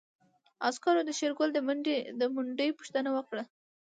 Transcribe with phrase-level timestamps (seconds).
[0.67, 1.49] عسکرو د شېرګل
[2.21, 3.43] د منډې پوښتنه وکړه.